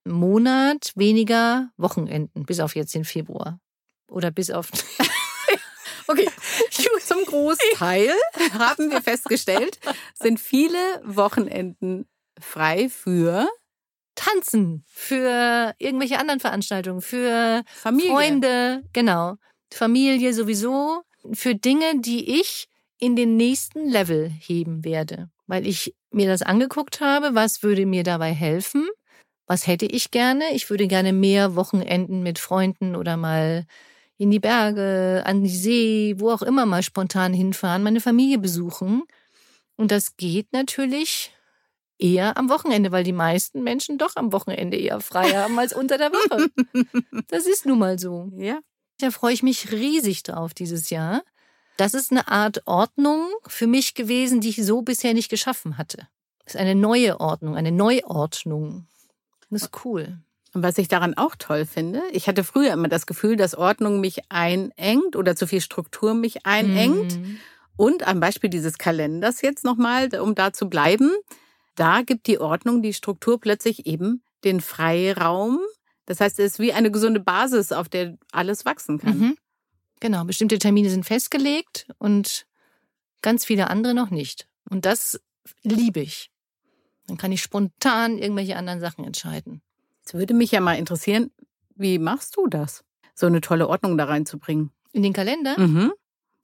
Monat 0.05 0.91
weniger 0.95 1.69
Wochenenden, 1.77 2.45
bis 2.45 2.59
auf 2.59 2.75
jetzt 2.75 2.93
den 2.93 3.05
Februar. 3.05 3.59
Oder 4.09 4.31
bis 4.31 4.51
auf. 4.51 4.69
okay, 6.07 6.29
zum 7.05 7.23
Großteil 7.25 8.09
haben 8.57 8.91
wir 8.91 9.01
festgestellt, 9.01 9.79
sind 10.13 10.39
viele 10.39 10.77
Wochenenden 11.03 12.05
frei 12.39 12.89
für 12.89 13.47
Tanzen, 14.15 14.83
für 14.87 15.73
irgendwelche 15.77 16.19
anderen 16.19 16.39
Veranstaltungen, 16.39 17.01
für 17.01 17.63
Familie. 17.67 18.11
Freunde, 18.11 18.83
genau. 18.93 19.35
Familie 19.71 20.33
sowieso, 20.33 21.03
für 21.33 21.55
Dinge, 21.55 21.99
die 21.99 22.39
ich 22.39 22.67
in 22.99 23.15
den 23.15 23.37
nächsten 23.37 23.87
Level 23.87 24.29
heben 24.29 24.83
werde. 24.83 25.29
Weil 25.45 25.67
ich 25.67 25.93
mir 26.11 26.27
das 26.27 26.41
angeguckt 26.41 26.99
habe, 26.99 27.35
was 27.35 27.63
würde 27.63 27.85
mir 27.85 28.03
dabei 28.03 28.33
helfen? 28.33 28.87
Was 29.45 29.67
hätte 29.67 29.85
ich 29.85 30.11
gerne? 30.11 30.43
Ich 30.53 30.69
würde 30.69 30.87
gerne 30.87 31.13
mehr 31.13 31.55
Wochenenden 31.55 32.23
mit 32.23 32.39
Freunden 32.39 32.95
oder 32.95 33.15
mal 33.17 33.65
in 34.17 34.31
die 34.31 34.39
Berge, 34.39 35.23
an 35.25 35.43
die 35.43 35.49
See, 35.49 36.15
wo 36.17 36.31
auch 36.31 36.41
immer 36.41 36.65
mal 36.65 36.83
spontan 36.83 37.33
hinfahren, 37.33 37.83
meine 37.83 38.01
Familie 38.01 38.39
besuchen. 38.39 39.03
Und 39.77 39.91
das 39.91 40.17
geht 40.17 40.51
natürlich 40.53 41.31
eher 41.99 42.37
am 42.37 42.49
Wochenende, 42.49 42.91
weil 42.91 43.03
die 43.03 43.13
meisten 43.13 43.63
Menschen 43.63 43.97
doch 43.97 44.15
am 44.15 44.31
Wochenende 44.31 44.77
eher 44.77 44.99
frei 44.99 45.31
haben 45.31 45.57
als 45.57 45.73
unter 45.73 45.97
der 45.97 46.11
Woche. 46.11 46.49
Das 47.29 47.45
ist 47.45 47.65
nun 47.65 47.79
mal 47.79 47.99
so. 47.99 48.31
Ja. 48.37 48.59
Da 48.99 49.11
freue 49.11 49.33
ich 49.33 49.43
mich 49.43 49.71
riesig 49.71 50.23
drauf 50.23 50.53
dieses 50.53 50.89
Jahr. 50.89 51.21
Das 51.77 51.93
ist 51.93 52.11
eine 52.11 52.27
Art 52.27 52.63
Ordnung 52.65 53.29
für 53.45 53.67
mich 53.67 53.93
gewesen, 53.93 54.41
die 54.41 54.49
ich 54.49 54.65
so 54.65 54.81
bisher 54.81 55.13
nicht 55.13 55.29
geschaffen 55.29 55.77
hatte. 55.77 56.07
Das 56.43 56.55
ist 56.55 56.59
eine 56.59 56.75
neue 56.75 57.19
Ordnung, 57.19 57.55
eine 57.55 57.71
Neuordnung. 57.71 58.87
Das 59.49 59.63
ist 59.63 59.85
cool. 59.85 60.17
Und 60.53 60.63
was 60.63 60.77
ich 60.77 60.87
daran 60.87 61.15
auch 61.15 61.35
toll 61.35 61.65
finde, 61.65 62.01
ich 62.11 62.27
hatte 62.27 62.43
früher 62.43 62.73
immer 62.73 62.87
das 62.87 63.05
Gefühl, 63.05 63.35
dass 63.35 63.53
Ordnung 63.53 63.99
mich 63.99 64.21
einengt 64.29 65.15
oder 65.15 65.35
zu 65.35 65.45
viel 65.45 65.61
Struktur 65.61 66.13
mich 66.13 66.45
einengt. 66.45 67.19
Mhm. 67.19 67.37
Und 67.75 68.07
am 68.07 68.19
Beispiel 68.19 68.49
dieses 68.49 68.79
Kalenders 68.79 69.41
jetzt 69.41 69.63
nochmal, 69.63 70.09
um 70.19 70.33
da 70.33 70.51
zu 70.53 70.67
bleiben, 70.67 71.11
da 71.77 72.01
gibt 72.01 72.27
die 72.27 72.39
Ordnung, 72.39 72.81
die 72.81 72.93
Struktur 72.93 73.39
plötzlich 73.39 73.85
eben 73.85 74.23
den 74.43 74.61
Freiraum. 74.61 75.59
Das 76.05 76.19
heißt, 76.19 76.39
es 76.39 76.53
ist 76.53 76.59
wie 76.59 76.73
eine 76.73 76.91
gesunde 76.91 77.19
Basis, 77.19 77.71
auf 77.71 77.87
der 77.87 78.17
alles 78.31 78.65
wachsen 78.65 78.97
kann. 78.97 79.17
Mhm. 79.17 79.37
Genau, 79.99 80.25
bestimmte 80.25 80.57
Termine 80.57 80.89
sind 80.89 81.05
festgelegt 81.05 81.87
und 81.97 82.45
ganz 83.21 83.45
viele 83.45 83.69
andere 83.69 83.93
noch 83.93 84.09
nicht. 84.09 84.47
Und 84.69 84.85
das 84.85 85.19
liebe 85.63 85.99
ich. 85.99 86.31
Dann 87.07 87.17
kann 87.17 87.31
ich 87.31 87.41
spontan 87.41 88.17
irgendwelche 88.17 88.57
anderen 88.57 88.79
Sachen 88.79 89.05
entscheiden. 89.05 89.61
Es 90.03 90.13
würde 90.13 90.33
mich 90.33 90.51
ja 90.51 90.61
mal 90.61 90.77
interessieren, 90.77 91.31
wie 91.75 91.99
machst 91.99 92.35
du 92.37 92.47
das, 92.47 92.83
so 93.13 93.27
eine 93.27 93.41
tolle 93.41 93.67
Ordnung 93.67 93.97
da 93.97 94.05
reinzubringen? 94.05 94.71
In 94.93 95.03
den 95.03 95.13
Kalender? 95.13 95.59
Mhm. 95.59 95.93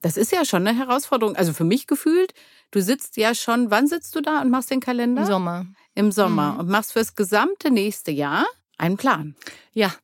Das 0.04 0.18
ist 0.18 0.32
ja 0.32 0.44
schon 0.44 0.68
eine 0.68 0.78
Herausforderung. 0.78 1.34
Also 1.34 1.54
für 1.54 1.64
mich 1.64 1.86
gefühlt, 1.86 2.34
du 2.72 2.82
sitzt 2.82 3.16
ja 3.16 3.34
schon, 3.34 3.70
wann 3.70 3.86
sitzt 3.86 4.14
du 4.14 4.20
da 4.20 4.42
und 4.42 4.50
machst 4.50 4.70
den 4.70 4.80
Kalender? 4.80 5.22
Im 5.22 5.26
Sommer. 5.26 5.66
Im 5.94 6.12
Sommer. 6.12 6.52
Mhm. 6.52 6.60
Und 6.60 6.68
machst 6.68 6.92
fürs 6.92 7.14
gesamte 7.14 7.70
nächste 7.70 8.10
Jahr 8.10 8.44
einen 8.76 8.98
Plan. 8.98 9.34
Ja. 9.72 9.94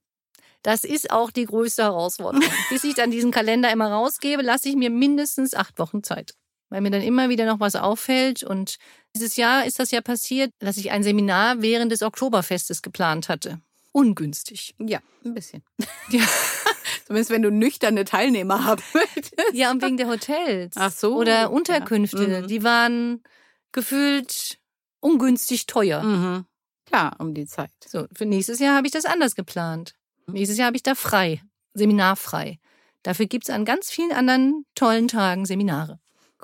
Das 0.62 0.84
ist 0.84 1.10
auch 1.10 1.30
die 1.30 1.44
größte 1.44 1.82
Herausforderung. 1.82 2.48
Bis 2.70 2.82
ich 2.84 2.94
dann 2.94 3.10
diesen 3.10 3.30
Kalender 3.30 3.70
immer 3.70 3.92
rausgebe, 3.92 4.40
lasse 4.40 4.70
ich 4.70 4.74
mir 4.74 4.88
mindestens 4.88 5.52
acht 5.52 5.78
Wochen 5.78 6.02
Zeit. 6.02 6.32
Weil 6.70 6.80
mir 6.80 6.90
dann 6.90 7.02
immer 7.02 7.28
wieder 7.28 7.44
noch 7.44 7.60
was 7.60 7.76
auffällt. 7.76 8.42
Und 8.42 8.78
dieses 9.14 9.36
Jahr 9.36 9.66
ist 9.66 9.80
das 9.80 9.90
ja 9.90 10.00
passiert, 10.00 10.50
dass 10.60 10.78
ich 10.78 10.92
ein 10.92 11.02
Seminar 11.02 11.60
während 11.60 11.92
des 11.92 12.00
Oktoberfestes 12.00 12.80
geplant 12.80 13.28
hatte. 13.28 13.60
Ungünstig. 13.92 14.74
Ja, 14.78 15.00
ein 15.26 15.34
bisschen. 15.34 15.62
Ja. 16.08 16.22
Zumindest 17.10 17.30
wenn 17.30 17.42
du 17.42 17.50
nüchterne 17.50 18.04
Teilnehmer 18.04 18.64
haben 18.64 18.84
möchtest. 18.94 19.52
Ja, 19.52 19.72
und 19.72 19.82
wegen 19.82 19.96
der 19.96 20.06
Hotels. 20.06 20.76
Ach 20.76 20.92
so. 20.92 21.16
Oder 21.16 21.50
Unterkünfte. 21.50 22.22
Ja. 22.22 22.42
Mhm. 22.42 22.46
Die 22.46 22.62
waren 22.62 23.24
gefühlt 23.72 24.60
ungünstig 25.00 25.66
teuer. 25.66 26.04
Mhm. 26.04 26.44
Klar, 26.86 27.16
um 27.18 27.34
die 27.34 27.46
Zeit. 27.46 27.72
So, 27.84 28.06
für 28.16 28.26
nächstes 28.26 28.60
Jahr 28.60 28.76
habe 28.76 28.86
ich 28.86 28.92
das 28.92 29.06
anders 29.06 29.34
geplant. 29.34 29.96
Nächstes 30.28 30.56
Jahr 30.56 30.66
habe 30.66 30.76
ich 30.76 30.84
da 30.84 30.94
frei, 30.94 31.42
seminarfrei. 31.74 32.60
Dafür 33.02 33.26
gibt 33.26 33.48
es 33.48 33.50
an 33.52 33.64
ganz 33.64 33.90
vielen 33.90 34.12
anderen 34.12 34.64
tollen 34.76 35.08
Tagen 35.08 35.46
Seminare. 35.46 35.98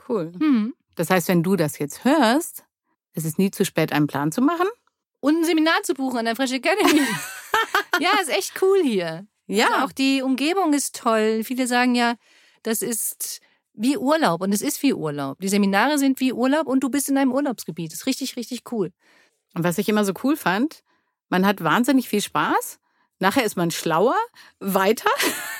Cool. 0.08 0.32
Hm. 0.36 0.74
Das 0.96 1.10
heißt, 1.10 1.28
wenn 1.28 1.44
du 1.44 1.54
das 1.54 1.78
jetzt 1.78 2.02
hörst, 2.02 2.64
es 3.12 3.24
ist 3.24 3.38
nie 3.38 3.52
zu 3.52 3.64
spät, 3.64 3.92
einen 3.92 4.08
Plan 4.08 4.32
zu 4.32 4.40
machen. 4.40 4.66
Und 5.20 5.36
ein 5.36 5.44
Seminar 5.44 5.80
zu 5.84 5.94
buchen 5.94 6.18
an 6.18 6.24
der 6.24 6.34
Fresh 6.34 6.54
Academy. 6.54 7.02
ja, 8.00 8.10
ist 8.20 8.30
echt 8.30 8.60
cool 8.60 8.82
hier. 8.82 9.28
Ja. 9.46 9.66
Also 9.66 9.86
auch 9.86 9.92
die 9.92 10.22
Umgebung 10.22 10.72
ist 10.72 10.96
toll. 10.96 11.42
Viele 11.44 11.66
sagen 11.66 11.94
ja, 11.94 12.14
das 12.62 12.82
ist 12.82 13.40
wie 13.74 13.96
Urlaub 13.96 14.40
und 14.40 14.52
es 14.52 14.62
ist 14.62 14.82
wie 14.82 14.94
Urlaub. 14.94 15.38
Die 15.40 15.48
Seminare 15.48 15.98
sind 15.98 16.18
wie 16.20 16.32
Urlaub 16.32 16.66
und 16.66 16.80
du 16.80 16.88
bist 16.88 17.08
in 17.08 17.18
einem 17.18 17.32
Urlaubsgebiet. 17.32 17.92
Das 17.92 18.00
ist 18.00 18.06
richtig, 18.06 18.36
richtig 18.36 18.72
cool. 18.72 18.92
Und 19.54 19.64
was 19.64 19.78
ich 19.78 19.88
immer 19.88 20.04
so 20.04 20.12
cool 20.24 20.36
fand, 20.36 20.82
man 21.28 21.46
hat 21.46 21.62
wahnsinnig 21.62 22.08
viel 22.08 22.22
Spaß. 22.22 22.78
Nachher 23.18 23.44
ist 23.44 23.56
man 23.56 23.70
schlauer, 23.70 24.16
weiter, 24.60 25.08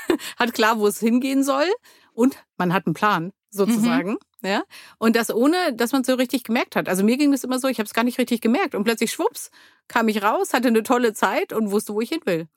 hat 0.38 0.52
klar, 0.52 0.78
wo 0.78 0.86
es 0.86 1.00
hingehen 1.00 1.42
soll 1.42 1.66
und 2.12 2.36
man 2.58 2.72
hat 2.72 2.86
einen 2.86 2.94
Plan 2.94 3.32
sozusagen. 3.50 4.18
Ja? 4.42 4.62
Und 4.98 5.16
das 5.16 5.34
ohne, 5.34 5.72
dass 5.74 5.92
man 5.92 6.02
es 6.02 6.06
so 6.06 6.14
richtig 6.14 6.44
gemerkt 6.44 6.76
hat. 6.76 6.88
Also 6.88 7.02
mir 7.02 7.16
ging 7.16 7.32
es 7.32 7.44
immer 7.44 7.58
so, 7.58 7.68
ich 7.68 7.78
habe 7.78 7.86
es 7.86 7.94
gar 7.94 8.04
nicht 8.04 8.18
richtig 8.18 8.40
gemerkt. 8.40 8.74
Und 8.74 8.84
plötzlich 8.84 9.10
schwupps, 9.10 9.50
kam 9.88 10.08
ich 10.08 10.22
raus, 10.22 10.52
hatte 10.52 10.68
eine 10.68 10.82
tolle 10.82 11.14
Zeit 11.14 11.52
und 11.52 11.70
wusste, 11.70 11.94
wo 11.94 12.00
ich 12.00 12.10
hin 12.10 12.20
will. 12.26 12.48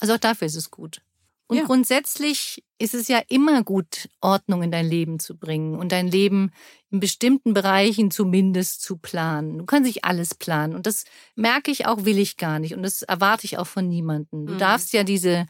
Also 0.00 0.14
auch 0.14 0.18
dafür 0.18 0.46
ist 0.46 0.56
es 0.56 0.70
gut. 0.70 1.00
Und 1.48 1.58
Ja. 1.58 1.64
grundsätzlich 1.64 2.64
ist 2.78 2.92
es 2.92 3.06
ja 3.06 3.22
immer 3.28 3.62
gut, 3.62 4.08
Ordnung 4.20 4.64
in 4.64 4.72
dein 4.72 4.86
Leben 4.88 5.20
zu 5.20 5.36
bringen 5.36 5.76
und 5.76 5.92
dein 5.92 6.08
Leben 6.08 6.50
in 6.90 6.98
bestimmten 6.98 7.54
Bereichen 7.54 8.10
zumindest 8.10 8.82
zu 8.82 8.96
planen. 8.96 9.58
Du 9.58 9.64
kannst 9.64 9.86
nicht 9.86 10.04
alles 10.04 10.34
planen. 10.34 10.74
Und 10.74 10.86
das 10.86 11.04
merke 11.36 11.70
ich 11.70 11.86
auch, 11.86 12.04
will 12.04 12.18
ich 12.18 12.36
gar 12.36 12.58
nicht. 12.58 12.74
Und 12.74 12.82
das 12.82 13.02
erwarte 13.02 13.44
ich 13.44 13.58
auch 13.58 13.66
von 13.68 13.86
niemandem. 13.88 14.46
Du 14.46 14.54
Mhm. 14.54 14.58
darfst 14.58 14.92
ja 14.92 15.04
diese 15.04 15.46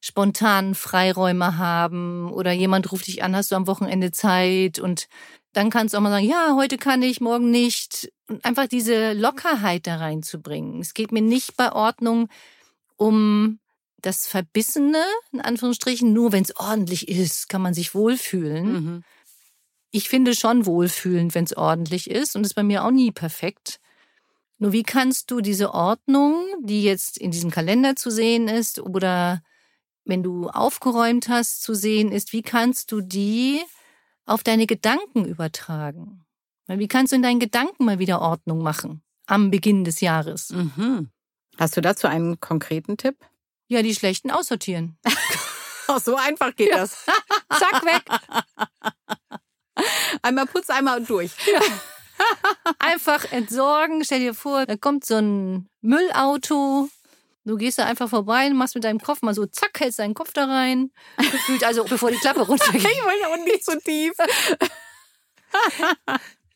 spontanen 0.00 0.74
Freiräume 0.74 1.56
haben 1.58 2.30
oder 2.32 2.52
jemand 2.52 2.90
ruft 2.92 3.06
dich 3.06 3.22
an, 3.22 3.36
hast 3.36 3.52
du 3.52 3.56
am 3.56 3.66
Wochenende 3.66 4.10
Zeit 4.12 4.78
und 4.78 5.08
dann 5.52 5.70
kannst 5.70 5.94
du 5.94 5.98
auch 5.98 6.02
mal 6.02 6.10
sagen, 6.10 6.26
ja, 6.28 6.54
heute 6.56 6.78
kann 6.78 7.02
ich, 7.02 7.20
morgen 7.20 7.50
nicht. 7.50 8.10
Und 8.28 8.44
einfach 8.44 8.66
diese 8.66 9.12
Lockerheit 9.12 9.86
da 9.86 9.96
reinzubringen. 9.96 10.80
Es 10.80 10.94
geht 10.94 11.12
mir 11.12 11.22
nicht 11.22 11.56
bei 11.56 11.70
Ordnung 11.72 12.28
um 12.96 13.58
das 14.04 14.26
Verbissene, 14.26 15.04
in 15.32 15.40
Anführungsstrichen, 15.40 16.12
nur 16.12 16.32
wenn 16.32 16.42
es 16.44 16.56
ordentlich 16.56 17.08
ist, 17.08 17.48
kann 17.48 17.62
man 17.62 17.74
sich 17.74 17.94
wohlfühlen. 17.94 18.72
Mhm. 18.72 19.04
Ich 19.90 20.08
finde 20.08 20.34
schon 20.34 20.66
wohlfühlend, 20.66 21.34
wenn 21.34 21.44
es 21.44 21.56
ordentlich 21.56 22.10
ist 22.10 22.36
und 22.36 22.44
ist 22.44 22.54
bei 22.54 22.62
mir 22.62 22.84
auch 22.84 22.90
nie 22.90 23.12
perfekt. 23.12 23.80
Nur 24.58 24.72
wie 24.72 24.82
kannst 24.82 25.30
du 25.30 25.40
diese 25.40 25.72
Ordnung, 25.72 26.44
die 26.62 26.82
jetzt 26.82 27.18
in 27.18 27.30
diesem 27.30 27.50
Kalender 27.50 27.96
zu 27.96 28.10
sehen 28.10 28.48
ist 28.48 28.78
oder 28.78 29.42
wenn 30.04 30.22
du 30.22 30.48
aufgeräumt 30.48 31.28
hast 31.28 31.62
zu 31.62 31.74
sehen 31.74 32.12
ist, 32.12 32.32
wie 32.32 32.42
kannst 32.42 32.92
du 32.92 33.00
die 33.00 33.62
auf 34.26 34.42
deine 34.42 34.66
Gedanken 34.66 35.24
übertragen? 35.24 36.24
Weil 36.66 36.78
Wie 36.78 36.88
kannst 36.88 37.12
du 37.12 37.16
in 37.16 37.22
deinen 37.22 37.40
Gedanken 37.40 37.84
mal 37.84 37.98
wieder 37.98 38.20
Ordnung 38.20 38.62
machen 38.62 39.02
am 39.26 39.50
Beginn 39.50 39.84
des 39.84 40.00
Jahres? 40.00 40.50
Mhm. 40.50 41.10
Hast 41.56 41.76
du 41.76 41.80
dazu 41.80 42.06
einen 42.06 42.40
konkreten 42.40 42.96
Tipp? 42.96 43.16
Ja, 43.74 43.82
die 43.82 43.94
schlechten 43.94 44.30
aussortieren. 44.30 44.96
Oh, 45.86 45.98
so 45.98 46.16
einfach 46.16 46.56
geht 46.56 46.72
das. 46.72 47.04
Zack, 47.58 47.84
weg. 47.84 48.02
Einmal 50.22 50.46
Putz, 50.46 50.70
einmal 50.70 51.00
und 51.00 51.10
durch. 51.10 51.32
Einfach 52.78 53.30
entsorgen. 53.30 54.02
Stell 54.02 54.20
dir 54.20 54.32
vor, 54.32 54.64
da 54.64 54.78
kommt 54.78 55.04
so 55.04 55.16
ein 55.16 55.68
Müllauto. 55.82 56.88
Du 57.44 57.56
gehst 57.58 57.78
da 57.78 57.84
einfach 57.84 58.08
vorbei 58.08 58.46
und 58.46 58.56
machst 58.56 58.74
mit 58.74 58.84
deinem 58.84 58.98
Kopf 58.98 59.20
mal 59.20 59.34
so, 59.34 59.44
zack, 59.44 59.78
hältst 59.78 59.98
deinen 59.98 60.14
Kopf 60.14 60.32
da 60.32 60.46
rein. 60.46 60.90
Gefühlt, 61.18 61.62
also 61.64 61.84
bevor 61.84 62.10
die 62.10 62.16
Klappe 62.16 62.40
runtergeht. 62.40 62.82
Ich 62.90 63.04
wollte 63.04 63.28
auch 63.28 63.44
nicht 63.44 63.62
so 63.66 63.78
tief. 63.78 64.14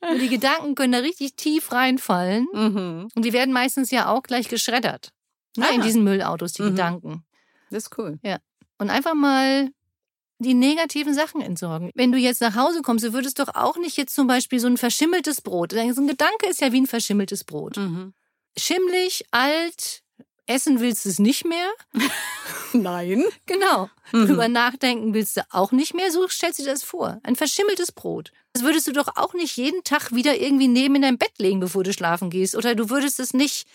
Und 0.00 0.22
die 0.22 0.30
Gedanken 0.30 0.74
können 0.74 0.92
da 0.94 1.00
richtig 1.00 1.36
tief 1.36 1.70
reinfallen. 1.70 2.46
Mhm. 2.50 3.08
Und 3.14 3.24
die 3.26 3.34
werden 3.34 3.52
meistens 3.52 3.90
ja 3.90 4.08
auch 4.08 4.22
gleich 4.22 4.48
geschreddert. 4.48 5.12
Ne, 5.58 5.74
in 5.74 5.82
diesen 5.82 6.04
Müllautos, 6.04 6.52
die 6.54 6.62
Mhm. 6.62 6.66
Gedanken. 6.70 7.24
Das 7.70 7.84
ist 7.84 7.98
cool. 7.98 8.18
Und 8.78 8.90
einfach 8.90 9.14
mal 9.14 9.68
die 10.38 10.54
negativen 10.54 11.14
Sachen 11.14 11.40
entsorgen. 11.40 11.90
Wenn 11.94 12.12
du 12.12 12.18
jetzt 12.18 12.40
nach 12.40 12.54
Hause 12.54 12.80
kommst, 12.82 13.04
du 13.04 13.12
würdest 13.12 13.40
doch 13.40 13.54
auch 13.54 13.76
nicht 13.76 13.96
jetzt 13.96 14.14
zum 14.14 14.26
Beispiel 14.28 14.60
so 14.60 14.68
ein 14.68 14.76
verschimmeltes 14.76 15.40
Brot. 15.42 15.72
So 15.72 15.78
ein 15.78 16.06
Gedanke 16.06 16.46
ist 16.48 16.60
ja 16.60 16.70
wie 16.72 16.80
ein 16.80 16.86
verschimmeltes 16.86 17.42
Brot. 17.44 17.76
Mhm. 17.76 18.14
Schimmlig, 18.56 19.24
alt, 19.32 20.02
essen 20.46 20.78
willst 20.80 21.04
du 21.04 21.08
es 21.08 21.18
nicht 21.18 21.44
mehr. 21.44 21.68
Nein. 22.72 23.24
Genau. 23.46 23.90
Mhm. 24.12 24.26
Drüber 24.26 24.48
nachdenken 24.48 25.14
willst 25.14 25.36
du 25.36 25.42
auch 25.50 25.72
nicht 25.72 25.94
mehr. 25.94 26.10
So 26.12 26.28
stellst 26.28 26.58
du 26.58 26.62
dir 26.64 26.70
das 26.70 26.82
vor. 26.84 27.18
Ein 27.22 27.36
verschimmeltes 27.36 27.92
Brot. 27.92 28.32
Das 28.52 28.62
würdest 28.62 28.86
du 28.86 28.92
doch 28.92 29.16
auch 29.16 29.34
nicht 29.34 29.56
jeden 29.56 29.82
Tag 29.84 30.14
wieder 30.14 30.38
irgendwie 30.40 30.68
neben 30.68 30.94
in 30.96 31.02
dein 31.02 31.18
Bett 31.18 31.32
legen, 31.38 31.60
bevor 31.60 31.84
du 31.84 31.92
schlafen 31.92 32.30
gehst. 32.30 32.54
Oder 32.56 32.74
du 32.74 32.90
würdest 32.90 33.20
es 33.20 33.34
nicht 33.34 33.66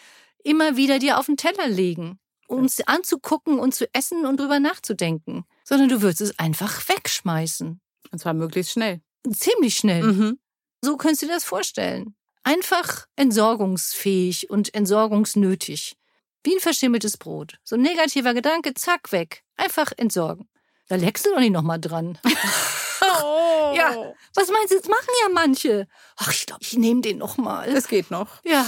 immer 0.44 0.76
wieder 0.76 1.00
dir 1.00 1.18
auf 1.18 1.26
den 1.26 1.38
Teller 1.38 1.68
legen, 1.68 2.20
um 2.48 2.66
es 2.66 2.86
anzugucken 2.88 3.60
und 3.60 3.74
zu 3.74 3.92
essen 3.94 4.26
und 4.26 4.40
drüber 4.40 4.60
nachzudenken. 4.60 5.46
Sondern 5.64 5.90
du 5.90 6.02
würdest 6.02 6.22
es 6.22 6.40
einfach 6.40 6.88
wegschmeißen. 6.88 7.82
Und 8.12 8.20
zwar 8.20 8.34
möglichst 8.34 8.74
schnell. 8.74 9.02
Ziemlich 9.32 9.76
schnell. 9.76 10.04
Mhm. 10.04 10.40
So 10.82 10.98
könntest 10.98 11.24
du 11.24 11.28
dir 11.28 11.34
das 11.34 11.46
vorstellen. 11.46 12.16
Einfach 12.44 13.08
entsorgungsfähig 13.16 14.50
und 14.50 14.74
entsorgungsnötig. 14.74 15.96
Wie 16.44 16.56
ein 16.56 16.60
verschimmeltes 16.60 17.18
Brot. 17.18 17.58
So 17.64 17.76
ein 17.78 17.82
negativer 17.82 18.34
Gedanke, 18.34 18.74
zack, 18.74 19.14
weg. 19.14 19.44
Einfach 19.56 19.94
entsorgen. 19.96 20.50
Da 20.90 20.96
leckst 20.96 21.26
du 21.26 21.32
doch 21.32 21.40
nicht 21.40 21.54
nochmal 21.54 21.80
dran. 21.80 22.20
Oh. 23.02 23.74
Ja. 23.76 24.14
Was 24.36 24.50
meinst 24.50 24.72
du, 24.72 24.78
das 24.78 24.88
machen 24.88 25.08
ja 25.24 25.30
manche. 25.34 25.88
Ach, 26.18 26.32
ich 26.32 26.46
glaube, 26.46 26.62
ich 26.64 26.74
nehme 26.78 27.02
den 27.02 27.18
nochmal. 27.18 27.70
Es 27.70 27.88
geht 27.88 28.12
noch. 28.12 28.44
Ja, 28.44 28.66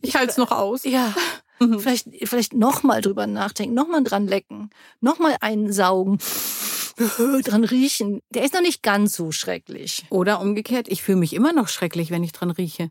Ich 0.00 0.14
halte 0.16 0.30
es 0.32 0.36
noch 0.36 0.50
aus. 0.50 0.84
ja. 0.84 1.14
Mhm. 1.60 1.80
Vielleicht, 1.80 2.06
vielleicht 2.22 2.52
nochmal 2.54 3.00
drüber 3.00 3.26
nachdenken, 3.26 3.74
nochmal 3.74 4.04
dran 4.04 4.28
lecken, 4.28 4.70
nochmal 5.00 5.36
einsaugen, 5.40 6.18
dran 7.44 7.64
riechen. 7.64 8.20
Der 8.30 8.44
ist 8.44 8.54
noch 8.54 8.60
nicht 8.60 8.80
ganz 8.84 9.16
so 9.16 9.32
schrecklich. 9.32 10.04
Oder 10.10 10.40
umgekehrt, 10.40 10.86
ich 10.86 11.02
fühle 11.02 11.18
mich 11.18 11.32
immer 11.32 11.52
noch 11.52 11.66
schrecklich, 11.66 12.12
wenn 12.12 12.22
ich 12.22 12.30
dran 12.30 12.52
rieche. 12.52 12.90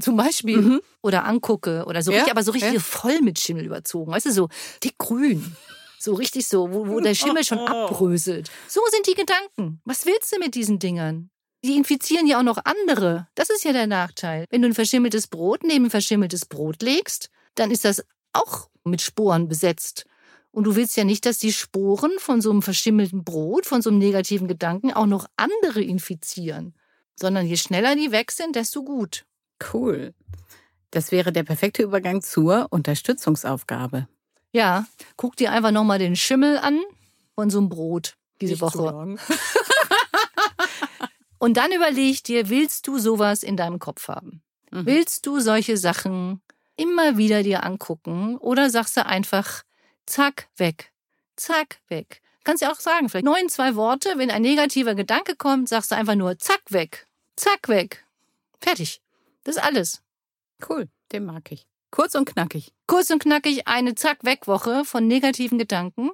Zum 0.00 0.16
Beispiel. 0.16 0.56
Mhm. 0.60 0.80
Oder 1.00 1.26
angucke. 1.26 1.84
Oder 1.86 2.02
so 2.02 2.10
Ja, 2.10 2.18
richtig, 2.18 2.32
aber 2.32 2.42
so 2.42 2.50
richtig 2.50 2.72
ja. 2.74 2.80
voll 2.80 3.20
mit 3.20 3.38
Schimmel 3.38 3.64
überzogen. 3.64 4.10
Weißt 4.10 4.26
du, 4.26 4.32
so 4.32 4.48
dickgrün. 4.82 5.56
So 5.98 6.14
richtig 6.14 6.46
so, 6.46 6.72
wo, 6.72 6.88
wo 6.88 7.00
der 7.00 7.14
Schimmel 7.14 7.44
schon 7.44 7.58
abbröselt. 7.66 8.50
So 8.68 8.80
sind 8.90 9.06
die 9.06 9.14
Gedanken. 9.14 9.80
Was 9.84 10.06
willst 10.06 10.32
du 10.32 10.38
mit 10.38 10.54
diesen 10.54 10.78
Dingern? 10.78 11.30
Die 11.64 11.76
infizieren 11.76 12.26
ja 12.26 12.38
auch 12.38 12.44
noch 12.44 12.58
andere. 12.64 13.26
Das 13.34 13.50
ist 13.50 13.64
ja 13.64 13.72
der 13.72 13.88
Nachteil. 13.88 14.44
Wenn 14.50 14.62
du 14.62 14.68
ein 14.68 14.74
verschimmeltes 14.74 15.26
Brot 15.26 15.64
neben 15.64 15.86
ein 15.86 15.90
verschimmeltes 15.90 16.46
Brot 16.46 16.82
legst, 16.82 17.30
dann 17.56 17.72
ist 17.72 17.84
das 17.84 18.04
auch 18.32 18.68
mit 18.84 19.02
Sporen 19.02 19.48
besetzt. 19.48 20.06
Und 20.50 20.64
du 20.64 20.76
willst 20.76 20.96
ja 20.96 21.04
nicht, 21.04 21.26
dass 21.26 21.38
die 21.38 21.52
Sporen 21.52 22.12
von 22.18 22.40
so 22.40 22.50
einem 22.50 22.62
verschimmelten 22.62 23.24
Brot, 23.24 23.66
von 23.66 23.82
so 23.82 23.90
einem 23.90 23.98
negativen 23.98 24.48
Gedanken 24.48 24.92
auch 24.92 25.06
noch 25.06 25.26
andere 25.36 25.82
infizieren. 25.82 26.74
Sondern 27.16 27.46
je 27.46 27.56
schneller 27.56 27.96
die 27.96 28.12
weg 28.12 28.30
sind, 28.30 28.54
desto 28.54 28.84
gut. 28.84 29.26
Cool. 29.72 30.14
Das 30.90 31.10
wäre 31.12 31.32
der 31.32 31.42
perfekte 31.42 31.82
Übergang 31.82 32.22
zur 32.22 32.68
Unterstützungsaufgabe. 32.70 34.08
Ja, 34.58 34.86
guck 35.16 35.36
dir 35.36 35.52
einfach 35.52 35.70
nochmal 35.70 36.00
den 36.00 36.16
Schimmel 36.16 36.58
an 36.58 36.80
von 37.36 37.48
so 37.48 37.58
einem 37.58 37.68
Brot 37.68 38.16
diese 38.40 38.54
Nicht 38.54 38.60
Woche. 38.60 39.16
Und 41.38 41.56
dann 41.56 41.70
überleg 41.70 42.24
dir, 42.24 42.48
willst 42.48 42.88
du 42.88 42.98
sowas 42.98 43.44
in 43.44 43.56
deinem 43.56 43.78
Kopf 43.78 44.08
haben? 44.08 44.42
Mhm. 44.72 44.84
Willst 44.84 45.26
du 45.26 45.38
solche 45.38 45.76
Sachen 45.76 46.40
immer 46.74 47.16
wieder 47.16 47.44
dir 47.44 47.62
angucken 47.62 48.36
oder 48.36 48.68
sagst 48.68 48.96
du 48.96 49.06
einfach, 49.06 49.62
zack, 50.06 50.48
weg, 50.56 50.92
zack, 51.36 51.78
weg? 51.86 52.20
Kannst 52.42 52.60
ja 52.60 52.72
auch 52.72 52.80
sagen, 52.80 53.08
vielleicht 53.08 53.26
neun, 53.26 53.48
zwei 53.48 53.76
Worte, 53.76 54.14
wenn 54.16 54.32
ein 54.32 54.42
negativer 54.42 54.96
Gedanke 54.96 55.36
kommt, 55.36 55.68
sagst 55.68 55.92
du 55.92 55.94
einfach 55.94 56.16
nur, 56.16 56.36
zack, 56.40 56.62
weg, 56.70 57.06
zack, 57.36 57.68
weg. 57.68 58.04
Fertig. 58.60 59.00
Das 59.44 59.54
ist 59.54 59.62
alles. 59.62 60.02
Cool, 60.68 60.88
den 61.12 61.26
mag 61.26 61.52
ich. 61.52 61.67
Kurz 61.90 62.14
und 62.14 62.26
knackig. 62.26 62.72
Kurz 62.86 63.10
und 63.10 63.22
knackig 63.22 63.66
eine 63.66 63.94
Zack-Weg-Woche 63.94 64.84
von 64.84 65.06
negativen 65.06 65.58
Gedanken 65.58 66.10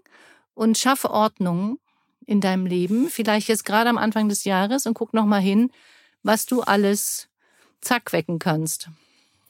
und 0.55 0.79
schaffe 0.79 1.11
Ordnung 1.11 1.79
in 2.27 2.41
deinem 2.41 2.67
Leben. 2.67 3.09
Vielleicht 3.09 3.49
jetzt 3.49 3.65
gerade 3.65 3.91
am 3.91 3.99
Anfang 3.99 4.29
des 4.29 4.45
Jahres 4.45 4.87
und 4.87 4.95
guck 4.95 5.15
nochmal 5.15 5.41
hin, 5.41 5.71
was 6.23 6.47
du 6.47 6.63
alles 6.63 7.29
zack 7.81 8.13
wecken 8.13 8.39
kannst. 8.39 8.89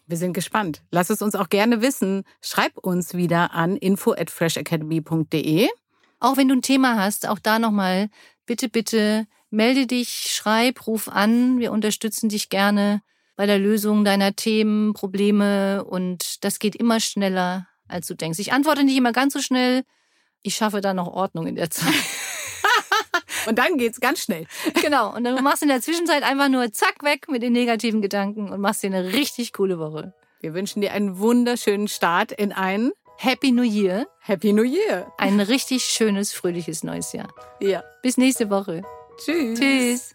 Wir 0.06 0.16
sind 0.16 0.34
gespannt. 0.34 0.82
Lass 0.90 1.10
es 1.10 1.22
uns 1.22 1.34
auch 1.34 1.48
gerne 1.48 1.80
wissen. 1.80 2.24
Schreib 2.42 2.76
uns 2.78 3.14
wieder 3.14 3.52
an 3.52 3.76
info 3.76 4.12
at 4.12 4.30
freshacademy.de. 4.30 5.68
Auch 6.20 6.36
wenn 6.36 6.48
du 6.48 6.54
ein 6.54 6.62
Thema 6.62 6.96
hast, 6.96 7.26
auch 7.26 7.38
da 7.38 7.58
nochmal, 7.58 8.10
bitte, 8.46 8.68
bitte 8.68 9.26
melde 9.50 9.86
dich, 9.86 10.30
schreib, 10.30 10.86
ruf 10.86 11.08
an. 11.08 11.58
Wir 11.58 11.72
unterstützen 11.72 12.28
dich 12.28 12.48
gerne 12.48 13.02
bei 13.36 13.46
der 13.46 13.58
Lösung 13.58 14.04
deiner 14.04 14.34
Themen, 14.34 14.92
Probleme 14.92 15.84
und 15.84 16.44
das 16.44 16.58
geht 16.58 16.76
immer 16.76 17.00
schneller, 17.00 17.68
als 17.88 18.06
du 18.06 18.14
denkst. 18.14 18.38
Ich 18.38 18.52
antworte 18.52 18.84
nicht 18.84 18.96
immer 18.96 19.12
ganz 19.12 19.32
so 19.32 19.40
schnell. 19.40 19.82
Ich 20.42 20.54
schaffe 20.54 20.80
da 20.80 20.94
noch 20.94 21.08
Ordnung 21.08 21.46
in 21.46 21.56
der 21.56 21.70
Zeit. 21.70 21.94
Und 23.46 23.58
dann 23.58 23.76
geht's 23.76 24.00
ganz 24.00 24.20
schnell. 24.22 24.46
Genau. 24.80 25.14
Und 25.14 25.24
dann 25.24 25.42
machst 25.42 25.62
du 25.62 25.66
in 25.66 25.70
der 25.70 25.80
Zwischenzeit 25.80 26.22
einfach 26.22 26.48
nur 26.48 26.72
zack 26.72 27.02
weg 27.02 27.26
mit 27.28 27.42
den 27.42 27.52
negativen 27.52 28.02
Gedanken 28.02 28.50
und 28.50 28.60
machst 28.60 28.82
dir 28.82 28.88
eine 28.88 29.12
richtig 29.12 29.52
coole 29.52 29.78
Woche. 29.78 30.12
Wir 30.40 30.52
wünschen 30.54 30.82
dir 30.82 30.92
einen 30.92 31.18
wunderschönen 31.18 31.88
Start 31.88 32.32
in 32.32 32.52
ein 32.52 32.92
Happy 33.16 33.50
New 33.52 33.62
Year. 33.62 34.06
Happy 34.20 34.52
New 34.52 34.64
Year. 34.64 35.10
Ein 35.16 35.40
richtig 35.40 35.84
schönes, 35.84 36.32
fröhliches 36.32 36.84
neues 36.84 37.12
Jahr. 37.12 37.28
Ja. 37.60 37.82
Bis 38.02 38.18
nächste 38.18 38.50
Woche. 38.50 38.82
Tschüss. 39.16 39.58
Tschüss. 39.58 40.14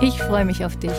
Ich 0.00 0.22
freue 0.22 0.44
mich 0.44 0.64
auf 0.64 0.76
dich. 0.76 0.92